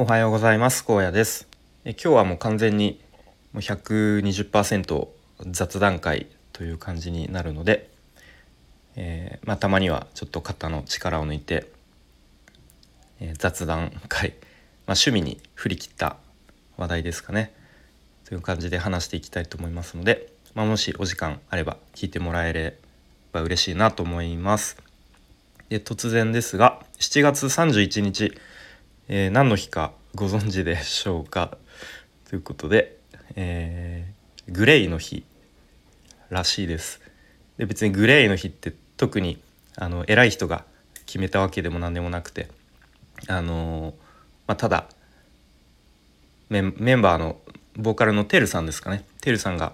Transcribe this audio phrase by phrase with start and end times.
[0.00, 0.84] おはようございます。
[0.84, 1.48] 高野です。
[1.84, 3.00] え今日はもう完全に
[3.52, 5.08] もう120%
[5.50, 7.90] 雑談会という感じになるので、
[8.94, 11.66] えー、まあ、たまにはちょっと肩の力を抜いて、
[13.18, 14.36] えー、雑談会、
[14.86, 16.16] まあ、趣味に振り切った
[16.76, 17.52] 話題ですかね。
[18.24, 22.78] という感じで話していきたいと思いますので、まあ、もしお時間あれば聞いてもらえれ
[23.32, 24.76] ば嬉しいなと思います。
[25.70, 28.38] で突然ですが7月31日
[29.10, 31.56] えー、何の日かご存知でしょうか？
[32.28, 32.98] ということで、
[33.36, 35.24] えー、グレイの日
[36.28, 37.00] らしいです。
[37.56, 39.40] で別にグレイの日って特に
[39.76, 40.64] あの偉い人が
[41.06, 42.48] 決めたわけでも何でもなくて
[43.28, 43.94] あのー、
[44.46, 44.88] まあ、ただ
[46.50, 47.38] メンバーの
[47.76, 49.06] ボーカルのテルさんですかね。
[49.22, 49.72] テルさんが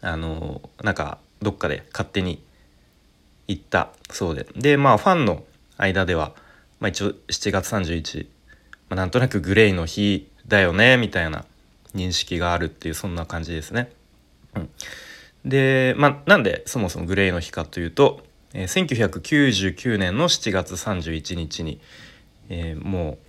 [0.00, 2.42] あのー、なんかどっかで勝手に
[3.46, 4.46] 行ったそうで。
[4.56, 5.44] でまあファンの
[5.76, 6.32] 間では、
[6.80, 8.26] まあ、一応7月31
[8.88, 11.44] まあ、なんとなくグレイの日だよねみたいな
[11.94, 13.90] 認識があるっていうそんな感じですね。
[14.54, 14.70] うん、
[15.44, 21.80] で、まあ、なんでそもそもグレイの日かというと、えー、1999年の7月31日に、
[22.48, 23.28] えー、もう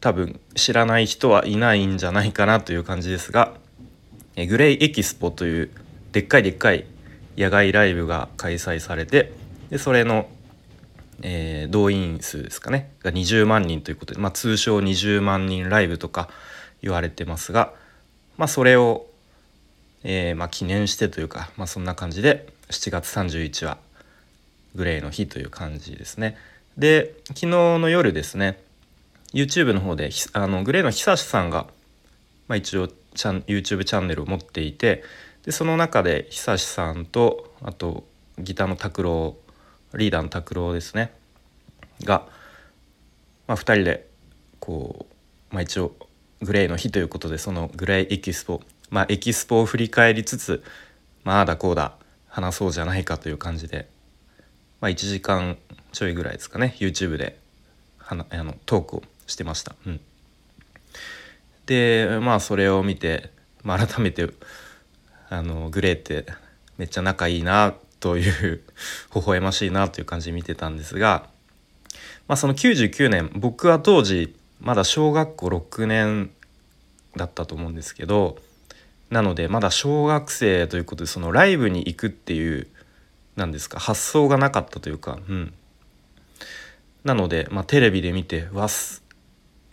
[0.00, 3.54] 多分知らない人はいないんじゃないかなという感じですが、
[4.36, 5.70] えー、グレイエキスポという
[6.12, 6.86] でっかいでっかい
[7.36, 9.32] 野外ライブが開催されて
[9.70, 10.28] でそれの
[11.22, 16.28] えー、動員数ですかねが20万人ということで、まあ、通称20万人ライブとか
[16.82, 17.72] 言われてますが、
[18.36, 19.06] まあ、それを、
[20.04, 23.78] えー、まあ、記念してというか、まあ、そんな感じで7月31は
[24.74, 26.36] グレーの日という感じですね。
[26.76, 27.46] で昨日
[27.78, 28.62] の夜ですね
[29.34, 31.66] YouTube の方であのグレーの久志さんが、
[32.46, 35.02] まあ、一応チャン YouTube チャンネルを持っていて
[35.44, 38.04] でその中で久志さんとあと
[38.38, 39.36] ギターの拓郎
[39.94, 41.12] リーダーの拓郎ですね
[42.04, 42.26] が、
[43.46, 44.08] まあ、2人で
[44.60, 45.06] こ
[45.50, 45.94] う、まあ、一応
[46.40, 50.62] グレーの日ということでそのグレーエキスポまあエキスポを振り返りつつ
[51.24, 51.94] まああだこうだ
[52.28, 53.88] 話そうじゃないかという感じで、
[54.80, 55.58] まあ、1時間
[55.92, 57.38] ちょいぐらいですかね YouTube で
[57.98, 59.74] はなあのトークをしてました。
[59.86, 60.00] うん、
[61.66, 63.30] でまあそれを見て、
[63.62, 64.28] まあ、改めて
[65.28, 66.26] あのグレーって
[66.78, 68.62] めっちゃ仲いいなという
[69.14, 71.28] 微笑ましいなという感じで見てたんですが、
[72.26, 76.30] まあ、その99年僕は当時まだ小学校6年
[77.16, 78.38] だったと思うんですけど
[79.10, 82.66] なのでまだ小学生ということでそのライブに行くっていう
[83.36, 85.52] 何ですか発想がなかったというか、うん、
[87.04, 89.02] なので、まあ、テレビで見てわす、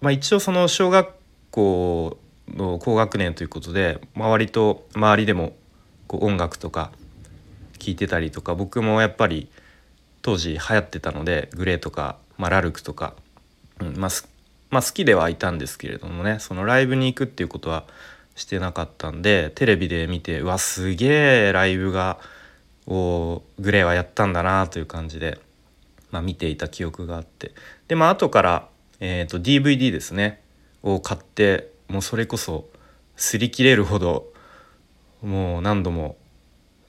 [0.01, 1.09] まあ、一応その小学
[1.51, 5.53] 校の高学年ということで周りと周りでも
[6.07, 6.91] こう音楽とか
[7.85, 9.47] 聞いてたりとか僕もやっぱり
[10.23, 13.13] 当時流行ってたのでグレーとか、まあ、ラルクとか、
[13.79, 14.11] うんまあ、
[14.71, 17.83] まあ、好きではいたんですけれどもねそのライブに行くっていうことは
[18.35, 22.17] してなかったんでテレビで見てうわすげえライブが
[22.87, 25.39] をグレーはやったんだなという感じで、
[26.09, 27.51] まあ、見ていた記憶があって。
[27.87, 28.67] でまあ後から、
[28.99, 30.41] えーと、DVD ですね
[30.81, 32.67] を買ってもうそれこそ
[33.15, 34.33] 擦り切れるほど
[35.21, 36.17] もう何度も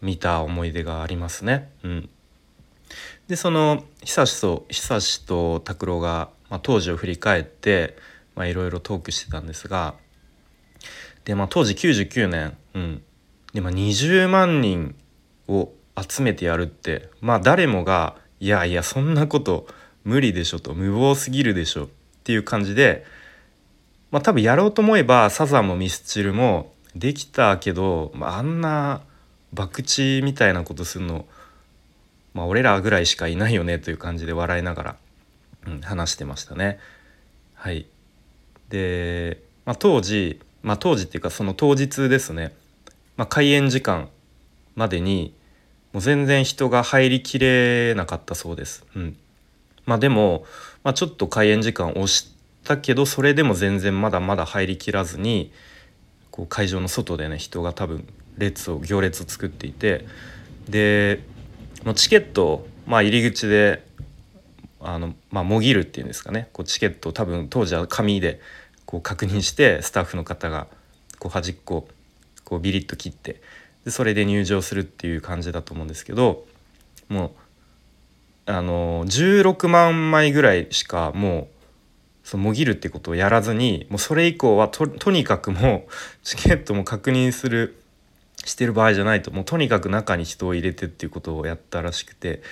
[0.06, 1.68] 見た思い出がありますね。
[1.82, 2.08] うん、
[3.26, 7.96] でその久しと久しと拓郎が、まあ、当時を振り返って
[8.36, 9.94] いろいろトークしてたんですが
[11.24, 13.02] で、まあ、当時99年、うん
[13.52, 14.94] でまあ、20万人
[15.48, 19.66] を集めてやるってまあ誰もがいやいやそんなこと
[20.04, 21.88] 無理でしょと無謀すぎるでしょっ
[22.22, 23.04] ていう感じで
[24.12, 29.02] まあ多分やろうと思えばサザンもミスチルもできたけど、まあ、あんな
[29.56, 31.26] 博打みたいなことするの
[32.34, 34.96] まあ俺らぐらいしかいないよねという感じで笑いながら、
[35.66, 36.78] うん、話してましたね。
[37.54, 37.86] はい、
[38.68, 42.54] で、まあ、当時、まあ、当時っていうかその当日ですね、
[43.16, 44.08] まあ、開演時間
[44.76, 45.34] までに
[45.92, 48.84] もう全然人が入りきれなかったそうです。
[48.94, 49.16] うん
[49.86, 50.44] まあ、でも、
[50.84, 55.52] まあ、ちょっと開演時間押したけどそれでも全然まだまだ入りきらずに
[56.30, 58.06] こう会場の外でね人が多分
[58.38, 60.06] 列を行列を作っていて
[60.68, 61.20] で
[61.94, 63.84] チケットを、まあ、入り口で
[64.80, 66.48] あの、まあ、もぎるっていうんですかね。
[66.52, 68.40] こうチケットを多分当時は紙で
[68.84, 70.66] こう確認してスタッフの方が
[71.18, 71.88] こう端っこ
[72.44, 73.40] こうビリッと切って
[73.84, 76.46] でそれで入場するっていう感じだと思うんですけど
[77.08, 81.48] もうあの16万枚ぐらいしかもう
[82.22, 85.92] そのもぎるってことをやらずにもうそれ以降はととにかくもう
[86.22, 87.80] チケットも確認する
[88.46, 92.42] してる場合じゃないともうとにかく中に人を入れてっていうことをやったらしくて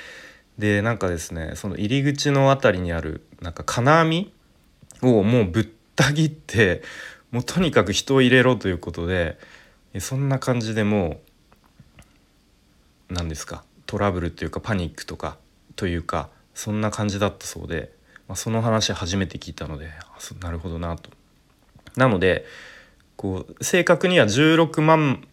[0.58, 4.32] でなんかですねその入り口の辺りにあるなんか金網
[5.02, 6.82] をもうぶった切って
[7.30, 9.38] もうとにかく人を入れろということで
[10.00, 11.20] そんな感じでも
[13.10, 15.36] う何ですかトラブルというかパニックとか
[15.76, 17.92] というかそんな感じだったそうで、
[18.28, 19.90] まあ、その話初めて聞いたので
[20.40, 21.10] なるほどなと。
[21.96, 22.44] なので
[23.16, 25.26] こう正確には16万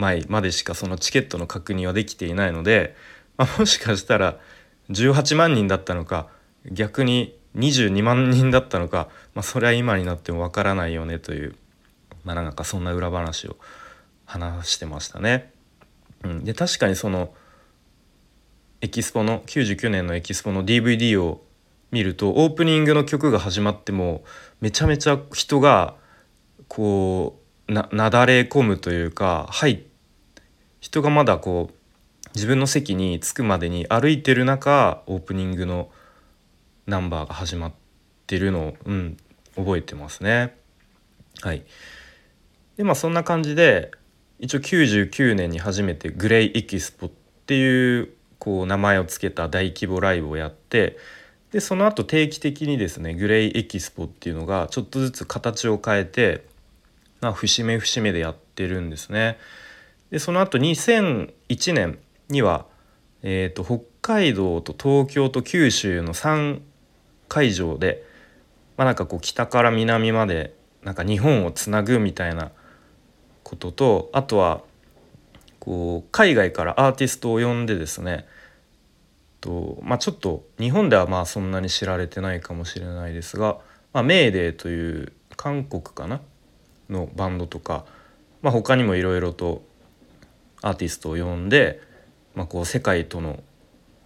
[0.00, 2.96] 枚までしかそのチケットの確認はできていないので、
[3.36, 4.38] まあ、もしかしたら
[4.90, 6.28] 18万人だったのか
[6.72, 11.54] 逆に22万人だったのか、まあ、それは今になってもわからないよねという、
[12.24, 13.56] まあ、なんかそんな裏話を
[14.24, 15.52] 話してましたね。
[16.22, 17.34] うん、で確かにその
[18.80, 21.42] エキスポの99年のエキスポの DVD を
[21.90, 24.22] 見るとオープニングの曲が始まっても
[24.60, 25.96] めちゃめちゃ人が
[26.68, 29.84] こうななだれ込むというかはい
[30.80, 31.74] 人がまだこう
[32.34, 35.90] 自分の席に着くまでに歩いてる中オープニングの
[36.86, 37.72] ナンバーが始まっ
[38.26, 39.16] てるのを、うん、
[39.56, 40.56] 覚えてますね。
[41.42, 41.64] はい、
[42.76, 43.90] でまあそんな感じで
[44.38, 47.10] 一応99年に初めてグレイエキスポっ
[47.46, 50.98] ていうこう名前を付けた大規模ライブをやって
[51.52, 56.46] でその後定期的にですねグレイエキスポっていうのがちょっとずつ形を変えて、
[57.20, 59.38] まあ、節目節目でやってるんですね。
[60.10, 61.98] でその後2001年
[62.28, 62.66] には、
[63.22, 66.60] えーと、北海道と東京と九州の3
[67.28, 68.04] 会場で、
[68.76, 72.50] まあ、なんかこう北から南までなんか日本をつなぐみたいな
[73.42, 74.62] こととあとは
[75.58, 78.26] こう海外からアーティストを呼んでですね
[79.40, 83.58] と、まあ、ちょっと日本ではまあそんなに知られてないかもしれないですが、
[83.92, 86.20] まあ、メーデーという韓国かな？
[86.88, 87.84] のバンドとか、
[88.42, 89.62] まあ、他にもいろいろと
[90.62, 91.80] アーティストを呼んで、
[92.34, 93.42] まあ、こう世界との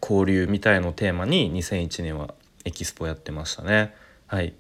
[0.01, 2.35] 交流みたいのテーマに2001年は
[2.65, 3.95] エキスポやってましたね。
[4.27, 4.55] はい、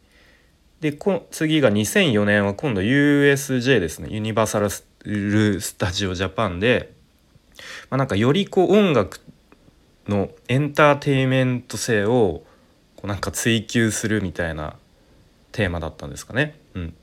[0.80, 6.92] でこ次が2004年は今度 USJ ですねユニバーサル・スタジオ・ジャパンで、
[7.90, 9.20] まあ、なんかよりこう音楽
[10.08, 12.44] のエンターテインメント性を
[12.96, 14.76] こうなんか追求するみたいな
[15.52, 16.58] テーマだったんですかね。
[16.74, 16.94] うん、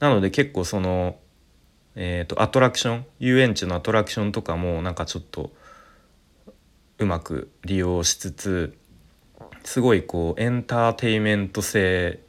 [0.00, 1.16] なので結構その
[2.00, 5.50] えーと、アトラクション遊園地のアトラクションとかもなんかちょっと
[6.98, 8.78] うまく利用しつつ
[9.64, 12.20] すごいこうエンターテイメント性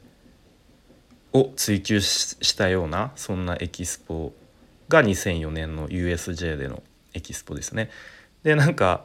[1.32, 4.32] を追求したようなそんなエキスポ
[4.88, 6.82] が2004年の USJ での
[7.14, 7.90] エキスポですね。
[8.42, 9.04] でなんか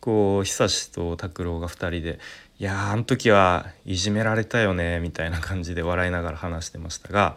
[0.00, 2.18] こう久しと拓郎が2人で
[2.58, 7.36] 「いやあの時はいじめられたよね」みたいな感じで笑いながら話してましたが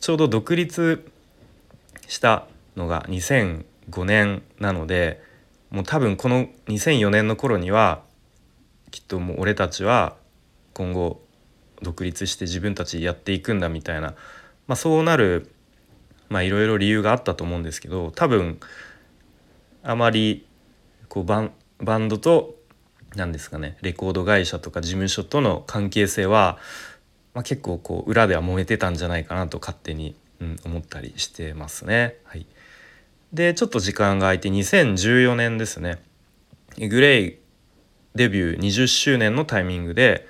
[0.00, 1.10] ちょうど独立
[2.08, 2.46] した
[2.76, 5.22] のが2005年なので
[5.70, 8.02] もう多分この2004年の頃には
[8.90, 10.16] きっともう俺たちは
[10.72, 11.20] 今後
[11.82, 14.14] 独立して自分たちやっていくんだみたいな、
[14.66, 15.50] まあ、そうなる
[16.30, 18.58] いろいろ理由があったと思うんですけど多分
[19.82, 20.46] あまり
[21.08, 22.54] こうバンバンドと
[23.14, 26.58] 何ですかねレコード会社とか事務所との関係性は、
[27.34, 32.16] まあ、結構こう裏では燃えてたんじゃないかなと勝手にうん、思ったりしてますね。
[32.24, 32.46] はい、
[33.32, 36.02] でちょっと時間が空いて2014年ですね
[36.78, 37.38] グレイ
[38.14, 40.26] デビュー20周年のタイミングで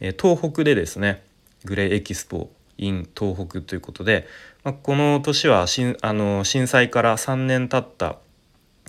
[0.00, 1.22] 東北でですね
[1.64, 4.26] グレイエキスポ in 東北ということで、
[4.64, 5.66] まあ、この年は
[6.00, 8.16] あの震災から3年経った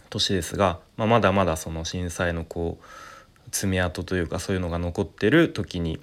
[0.09, 5.99] 年ですが、まあ、まだまだその震災のこう爪痕というかそういうのが残ってる時に、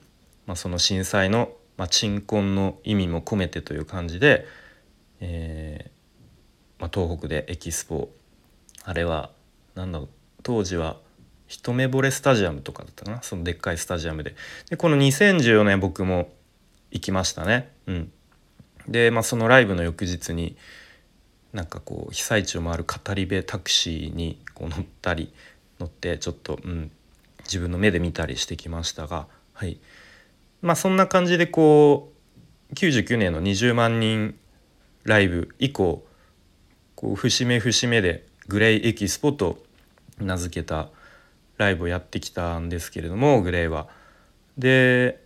[0.47, 4.47] まあ、その震災のまあ、鎮魂の意味も込めてという感じで、
[5.21, 8.11] えーまあ、東北でエキスポ
[8.85, 9.31] あれは
[9.75, 10.09] 何だろう
[10.43, 10.97] 当時は
[11.47, 14.35] 一目惚れスタジアムとかだったかなそのでっかいスタジアムで。
[14.69, 16.31] でこの2014年僕も
[16.91, 17.73] 行きましたね。
[17.87, 18.13] うん。
[18.87, 20.57] で、まあ、そのライブの翌日に
[21.53, 25.33] なんかこう被災地を回る語り部タクシーにこう乗ったり
[25.81, 26.91] 乗ってちょっと、うん、
[27.45, 29.79] 自分の目で見たりしてきましたがはい。
[30.63, 32.13] まあそんな感じでこ
[32.71, 34.39] う99年の20万人
[35.05, 36.07] ライブ以降
[36.95, 39.63] こう節目節目でグレイエキスポと
[40.19, 40.89] 名付けた
[41.57, 43.89] ライブをやってきたんですけれどもグレイは。
[44.57, 45.21] で、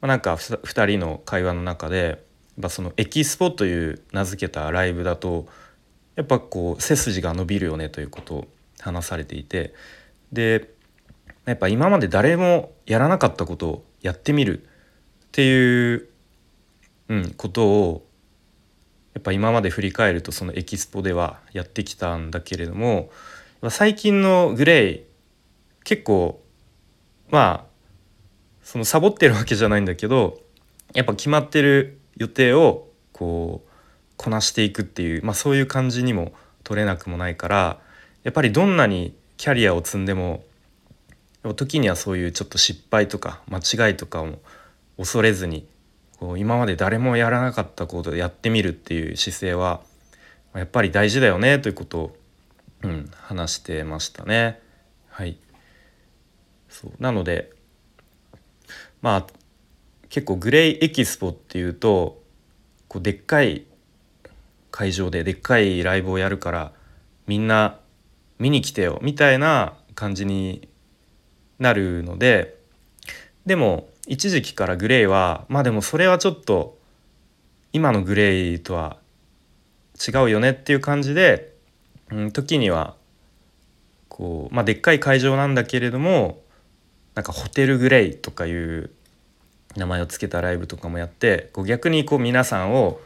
[0.00, 2.24] まあ、なんか2人の会話の中で
[2.60, 5.46] やそのエキスポという名付けたライブだと
[6.16, 8.48] やっぱこう背筋が伸びるよねということを
[8.80, 9.74] 話されていて
[10.32, 10.74] で
[11.50, 14.66] やっぱ今まで誰もやらなかったことをやってみるっ
[15.32, 16.08] ていう、
[17.08, 18.06] うん、ことを
[19.14, 23.10] やっぱ今まで振り返るとそのエキスポではやってきたんだけれども
[23.68, 25.04] 最近のグレイ
[25.82, 26.40] 結構
[27.30, 27.70] まあ
[28.62, 30.40] そのサボってるわけじゃないんだけど
[30.94, 33.70] やっぱ決まってる予定をこう
[34.16, 37.80] こなしていくっていう、まあ、そういう感じにも取れなくもないから
[38.22, 40.44] やっぱりどんなにキャリアを積んでも
[41.42, 44.38] 時にはそういうちょっと失敗とか間違いとかを
[44.98, 45.66] 恐れずに
[46.18, 49.80] こう今まで誰もやらなかったことでやってみるっていう姿勢は
[50.54, 52.16] やっぱり大事だよねということを、
[52.82, 54.60] うん、話してましたね。
[55.08, 55.38] はい、
[56.68, 57.52] そうなので
[59.00, 59.26] まあ
[60.10, 62.22] 結構グレイエキスポっていうと
[62.88, 63.64] こうでっかい
[64.70, 66.72] 会場ででっかいライブをやるから
[67.26, 67.78] みんな
[68.38, 70.68] 見に来てよみたいな感じに
[71.60, 72.58] なるので
[73.46, 76.78] でも一時期からグレイはまあでもそれはちょっと
[77.72, 78.96] 今のグレイとは
[79.96, 81.54] 違うよねっていう感じで、
[82.10, 82.96] うん、時には
[84.08, 86.40] こうまあでっかい会場なんだけれども
[87.14, 88.90] なんかホテルグレイとかいう
[89.76, 93.00] 名前を付けたライブとかもやってこう逆にこう皆さんを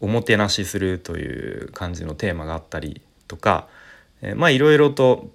[0.00, 3.68] おもてなしするという感じのテーマがあったりとか、
[4.22, 5.30] えー、まあいろいろと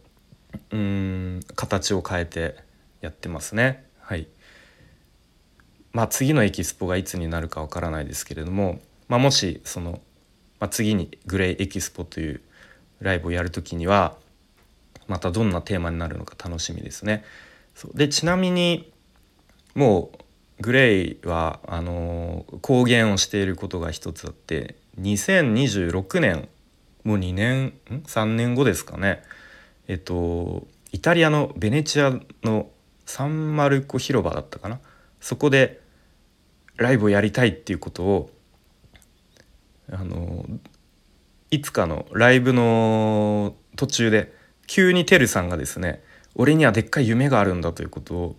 [0.71, 2.55] うん形を変えて
[3.01, 3.85] やってますね。
[3.99, 4.27] はい
[5.93, 9.99] まあ、次のエキスポがいつになるかわからないですけれども、まあ、もしその、
[10.59, 12.41] まあ、次にグレイエキスポという
[12.99, 14.15] ライブをやる時には
[15.07, 17.23] またどんなテーマになるのか楽しみですね。
[17.73, 18.91] そうでちなみに
[19.75, 26.49] もうグレイはあの公言をしていることが一つあって2026年
[27.03, 27.73] もう2年ん
[28.05, 29.23] 3年後ですかね
[29.87, 32.69] えっとイタリアのベネチアの
[33.05, 34.79] サンマルコ広場だったかな？
[35.19, 35.81] そこで
[36.75, 38.29] ライブをやりたいっていうことを
[39.91, 40.45] あの
[41.49, 44.33] いつかのライブの途中で
[44.67, 46.03] 急にてるさんがですね
[46.35, 48.35] 俺にはでっかい夢があるんだということを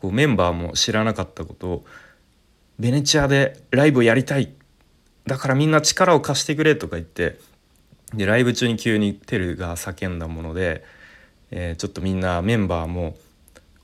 [0.00, 1.84] こうメンバーも知らなかったことを
[2.78, 4.54] ベネチアでライブをやりたい。
[5.26, 7.38] だからみんな力を貸してくれとか言って
[8.14, 10.84] でライブ中に急にテルが叫んだもので、
[11.50, 13.16] えー、ちょっとみんなメンバーも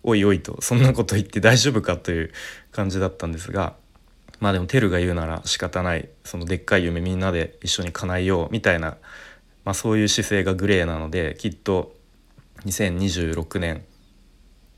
[0.02, 2.32] おいおいとそんなこと言って 大丈夫かという
[2.72, 3.74] 感じだったんですが
[4.40, 6.08] まあでもテルが言うなら仕方ない。
[6.24, 8.98] そのでっかい夢みんなで一緒に叶えようみたいな、
[9.64, 11.96] まあ、そういう姿勢がグレーなのできっと
[12.66, 13.84] 2026年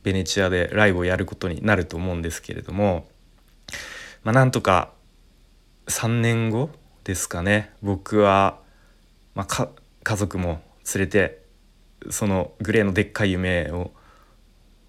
[0.02, 3.08] ベネチアでライブをやることになると思うんですけれども、
[4.22, 4.92] まあ、なんとか
[5.88, 6.70] 3年後
[7.04, 8.60] ですかね僕は、
[9.38, 9.68] まあ、
[10.02, 10.60] 家族も
[10.92, 11.44] 連れて
[12.10, 13.92] そのグレーのでっかい夢を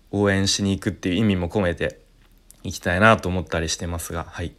[0.09, 1.99] 応援しに行くっていう意味も込めて
[2.63, 4.55] 行きたいなと思ったりしてますがはい。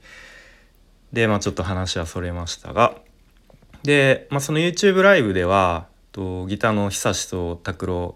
[1.12, 2.94] でまあちょっと話はそれましたが
[3.82, 8.14] で、まあ、その YouTube ライブではとギターの久志と拓郎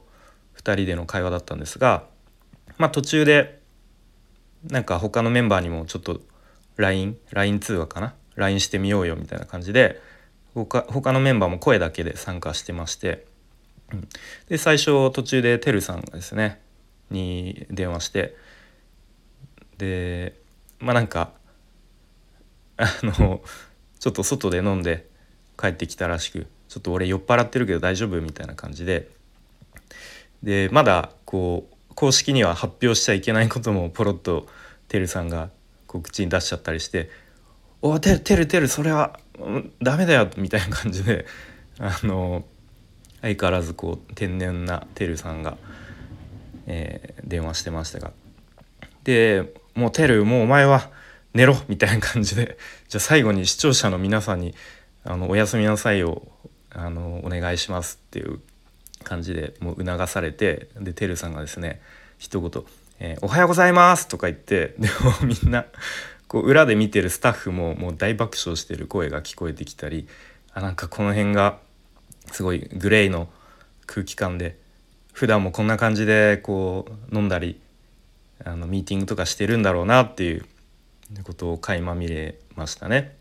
[0.56, 2.04] 2人での会話だったんですが
[2.78, 3.60] まあ途中で
[4.68, 6.20] なんか他のメンバーにもちょっと
[6.76, 10.00] LINE LINE 通話かな？LINE してみようよみたいな感じで
[10.54, 13.26] 他他のメンバーも声だけで参加してまして、
[13.92, 14.08] うん、
[14.48, 16.60] で最初途中でてるさんがですね
[17.10, 18.36] に電話して
[19.78, 20.34] で
[20.78, 21.32] まあなんか
[22.76, 23.42] あの
[23.98, 25.08] ちょっと外で飲んで
[25.58, 29.10] 帰ってきたらしくちょっと俺酔っ払ってるけど大丈夫みたいな感じで
[30.42, 34.46] でまだこう公式には発表しちゃいけないこともポロッと
[34.88, 35.50] てるさんが
[35.86, 37.10] こう口に出しちゃったりして
[37.82, 39.18] 「おてるてるてるそれは
[39.82, 41.26] ダメだよ」みたいな感じで
[41.78, 42.44] あの
[43.20, 45.56] 相変わらずこう天然なてるさんが、
[46.66, 48.12] えー、電話してましたが。
[49.04, 50.90] でもうてるもうお前は
[51.34, 52.56] 寝ろみたいな感じで
[52.88, 54.54] じゃあ最後に視聴者の皆さんに
[55.04, 56.26] あのおやすみなさいを
[56.70, 58.40] あのお願いしますっていう
[59.02, 61.80] 感じでもう促されてでてるさんがですね
[62.18, 62.62] 一言、
[62.98, 65.66] えー、おはようございます」とか言ってでもみんな
[66.34, 70.08] こう裏で見てるスタッフももう大爆笑してる声が聞こえてきたり
[70.52, 71.60] あなんかこの辺が
[72.32, 73.28] すごいグレーの
[73.86, 74.58] 空気感で
[75.12, 77.60] 普段もこんな感じでこう飲んだり
[78.44, 80.44] あのミーティングとかしてるんだろうなっていう
[81.22, 83.14] ことを垣間見れましたね。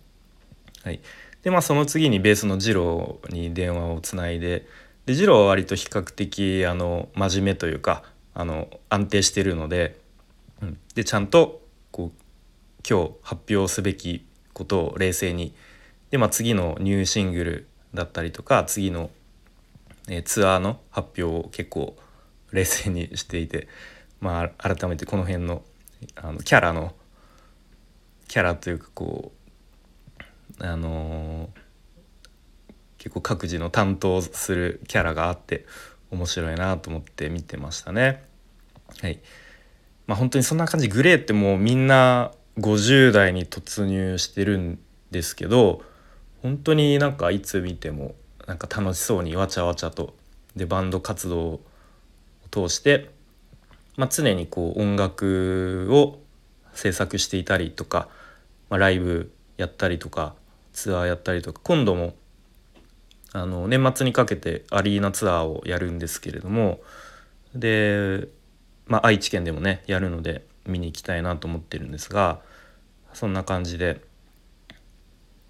[0.84, 1.00] はい、
[1.44, 4.66] でまあその次にベースの二郎に電話をつないで
[5.06, 8.02] で次郎は割と比較的あの真面目というか
[8.34, 10.00] あの安定してるので,、
[10.64, 12.23] うん、でちゃんとこう
[12.88, 15.54] 今日発表すべきことを冷静に。
[16.12, 19.10] で、まあ、次のニューシングルだったりとか次の、
[20.08, 21.96] えー、ツアーの発表を結構
[22.52, 23.68] 冷静にしていて、
[24.20, 25.64] まあ、改めてこの辺の
[26.16, 26.94] あのキャラの
[28.28, 29.32] キャラというかこ
[30.60, 31.64] うあのー
[33.04, 35.66] 結構各自の担当するキャラがあって
[36.10, 38.24] 面白いなと思って見てましたね。
[39.02, 39.20] はい、
[40.08, 40.88] まあ本当にそんな感じ。
[40.88, 44.80] グレーってもうみんな50代に突入してるん
[45.12, 45.82] ですけど
[46.42, 48.16] 本当になんかいつ見ても
[48.48, 50.14] なんか楽しそうにわちゃわちゃと
[50.56, 51.62] でバンド活動を
[52.52, 53.10] 通して、
[53.98, 56.20] まあ、常にこう音楽を
[56.74, 58.08] 制作していたりとか、
[58.70, 60.36] まあ、ライブやったりとか
[60.74, 62.14] ツアーやったりとか今度も
[63.32, 66.82] あの年末にかけてアリーナツアーをやるんですけれども
[67.56, 68.28] で、
[68.86, 72.42] まあ、愛知県でもねやるので見に行きたいなと思ってるんですが
[73.14, 74.02] そんな感じで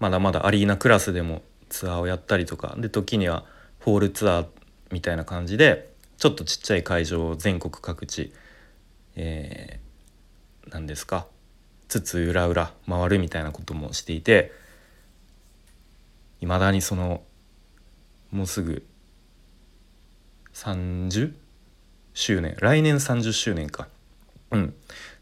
[0.00, 3.44] まだまだアリーナクラスでもツアーをやったりとかで時には
[3.80, 4.46] ホールツアー
[4.90, 8.32] みたいな感じでちょっとちっちゃい会場を全国各地、
[9.16, 11.26] えー、何ですか
[11.88, 14.52] つつ裏裏回るみたいなこともしていて
[16.40, 17.22] いまだにその
[18.30, 18.84] もうすぐ
[20.54, 21.34] 30
[22.14, 23.88] 周年来年30周年か。
[24.50, 24.74] うん、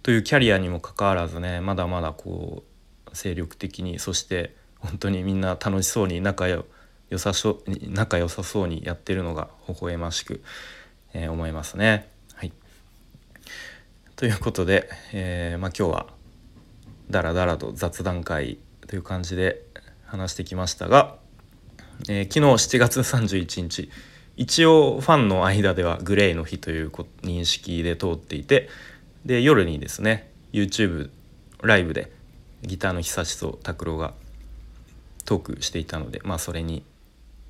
[0.03, 6.65] というキャリアにもかかわらずねまだまだこう精力的にそして本当にみんな楽しそうに仲良
[7.17, 10.43] さそ仲良さそうにやってるのが微笑ましく、
[11.15, 12.09] えー、思いますね。
[12.35, 12.53] はい、
[14.17, 16.07] ということで、えー、まあ、今日は
[17.11, 19.63] だらだらと雑談会という感じで
[20.07, 21.17] 話してきましたが、
[22.09, 23.91] えー、昨日7月31日
[24.37, 26.89] 一応ファンの間ではグレーの日という
[27.23, 28.69] 認識で通っていて
[29.25, 31.11] で夜にですね YouTube
[31.63, 32.13] ライブで
[32.63, 34.15] ギターの久しと拓郎が
[35.25, 36.85] トークしていたのでまあそれに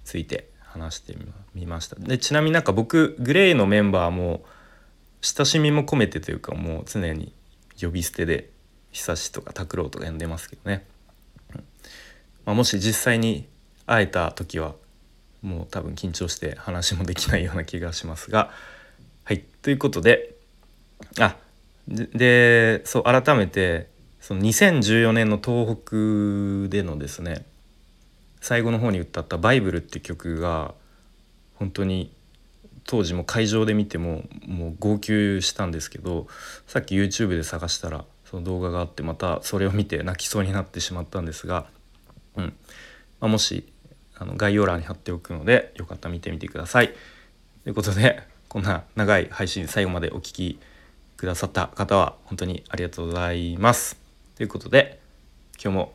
[0.04, 1.16] ついて話して
[1.54, 1.96] みました。
[1.96, 4.42] でちなみになんか僕グレーのメンバーも
[5.20, 7.32] 親しみも込めてというかもう常に
[7.80, 8.50] 呼び捨てで
[8.90, 10.84] 久しとか拓郎とか呼んでますけどね、
[12.44, 13.46] まあ、もし実際に
[13.86, 14.74] 会えた時は
[15.42, 18.50] もう多分緊張して話もできないような気がしますが。
[19.24, 19.44] はい。
[19.62, 20.34] ということで
[21.20, 21.36] あ
[21.88, 23.88] でそう改めて
[24.20, 27.44] その2014年の東北でのですね
[28.40, 30.74] 最後の方に歌った「バイブル」って曲が
[31.56, 32.12] 本当に
[32.84, 36.26] 当時も会場で見てももう号泣したんですけど
[36.66, 41.66] さっき YouTube で探したらその動画があってまたそれを見て泣きそうになってしまったんですが、
[42.36, 42.52] うんま
[43.20, 43.72] あ、もし
[44.18, 46.94] あの概要欄に貼っておくのでよかったら見てみてください。
[47.64, 50.58] ということでこんな長い配信最後までお聴き
[51.22, 53.96] くださった方は本当にありがとうございます。
[54.34, 54.98] ということで
[55.62, 55.92] 今日も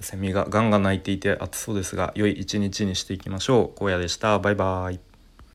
[0.00, 3.84] セミがガンガン鳴いていて暑そうですが良い一日にしていきましょう。
[3.84, 4.38] 荒野でした。
[4.38, 5.07] バイバイ。